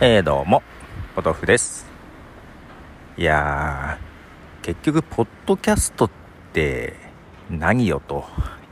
[0.00, 0.62] えー、どうも、
[1.16, 1.84] ポトフです。
[3.16, 6.10] いやー、結局、ポッドキャストっ
[6.52, 6.94] て
[7.50, 8.24] 何よと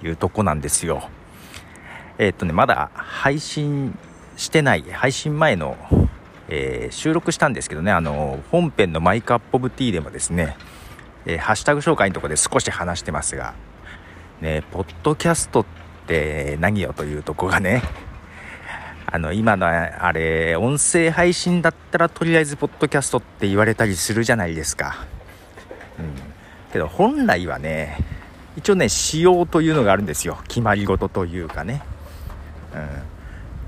[0.05, 1.11] いうとこなんですよ。
[2.19, 3.99] えー、っとね、まだ配信
[4.37, 5.77] してない、配信前の、
[6.49, 10.57] えー、収録したんですけどね、あの、本編のマイクアップオブティーでもですね、
[11.25, 13.55] えー、ハッシュタグ紹介のとこで少し話してますが、
[14.41, 15.67] ね、ポッドキャストっ
[16.07, 17.83] て何よというとこがね、
[19.09, 25.07] あの、今のあれ、音声配信だったらとりあえずポッドキャストって言われたりするじゃないですか。
[25.99, 26.13] うん。
[26.73, 27.99] けど本来はね、
[28.57, 30.39] 一応ね、仕様というのがあるんですよ。
[30.49, 31.83] 決まり事というかね。
[32.75, 33.17] うん。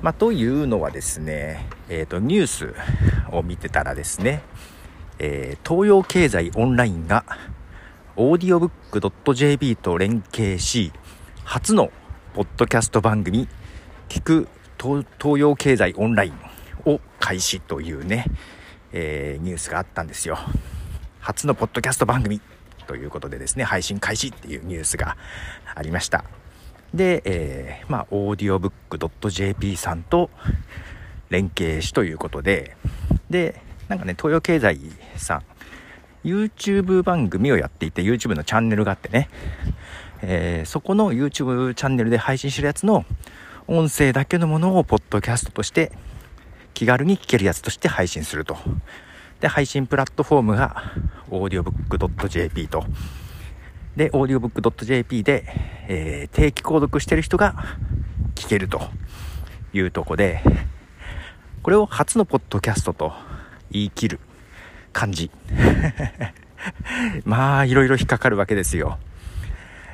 [0.03, 2.75] まあ、というのはですね、えっ、ー、と、ニュース
[3.31, 4.43] を見てたらですね、
[5.19, 7.25] えー、東洋経済オンラインが、
[8.17, 10.93] オーディオブック .jp と連携し、
[11.45, 11.91] 初の
[12.35, 13.49] ポッドキャスト番組、
[14.09, 14.49] 聞く
[14.81, 15.05] 東
[15.39, 16.35] 洋経済オンライン
[16.91, 18.27] を開始というね、
[18.93, 20.39] えー、ニュースがあったんですよ。
[21.21, 22.41] 初のポッドキャスト番組
[22.87, 25.17] ということでですね、配信開始っていうニュースが
[25.75, 26.25] ありました。
[26.95, 30.31] で、えー、まあ、オーディオブック .jp さんと
[31.29, 32.77] 連携しということで、
[33.29, 34.81] で、なんかね、東洋経済
[35.17, 35.43] さん、
[36.25, 39.29] YouTube 番組をやっていて、YouTube のチャンネルがあってね、
[40.23, 43.05] えー、そこの YouTube チャンネルで配信してるやつの
[43.71, 45.93] 音声だけのものをポッドキャストとして
[46.73, 48.57] 気軽に聞けるやつとして配信すると。
[49.41, 50.95] で、配信プラットフォームが
[51.31, 52.85] audiobook.jp と。
[53.95, 55.45] で、audiobook.jp で、
[55.87, 57.57] えー、定期購読してる人が
[58.35, 58.81] 聞けると
[59.75, 60.43] いうとこで、
[61.63, 63.13] これを初のポッドキャストと
[63.71, 64.21] 言い切る
[64.95, 65.31] 感じ。
[67.27, 68.99] まあ、いろいろ引っかかるわけですよ。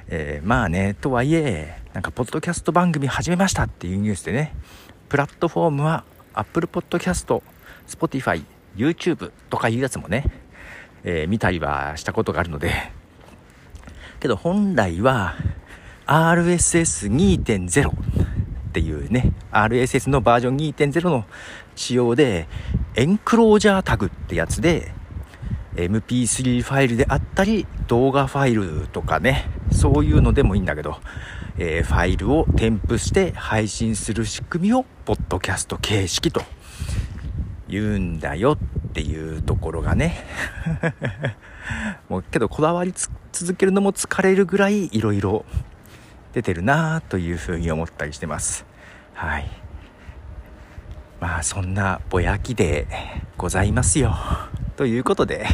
[0.09, 4.55] えー、まあね、とはいえ、なんか、ポッドキャスト番組始めましたっていうニュースでね、
[5.09, 7.43] プラットフォームは Apple Podcast、
[7.89, 8.45] Spotify、
[8.77, 10.25] YouTube とかいうやつもね、
[11.05, 12.73] えー、見たりはしたことがあるので、
[14.21, 15.35] けど本来は
[16.07, 17.95] RSS2.0 っ
[18.73, 21.25] ていうね、RSS のバージョン2.0の
[21.77, 22.47] 仕様で、
[22.95, 24.93] エンクロージャータグってやつで、
[25.77, 30.99] MP3 ファイルであったり、動画ファイルとかね、そういうのでもいいんだけど、
[31.59, 36.43] えー、ファイルを添付して配信する仕組みを、ポッドキャスト形式と
[37.69, 40.25] 言うんだよっていうところがね。
[42.09, 42.95] もうけどこだわり
[43.33, 45.45] 続けるのも疲れるぐらい色々
[46.33, 48.65] 出てるなというふうに思ったりしてます。
[49.15, 49.51] はい。
[51.21, 52.87] まあそんなぼやきで
[53.37, 54.15] ございますよ。
[54.77, 55.47] ということで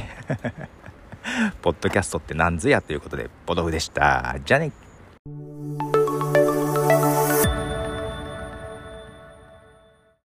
[1.62, 4.36] ポッドキャストって何ぞやということで、ポドフでした。
[4.44, 4.72] じゃあね。